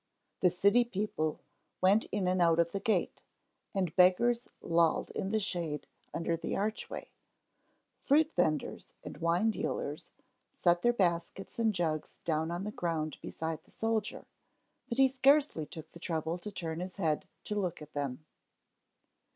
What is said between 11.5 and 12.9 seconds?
and jugs down on the